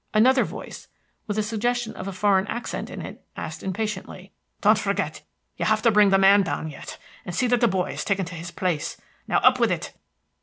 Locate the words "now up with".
9.27-9.69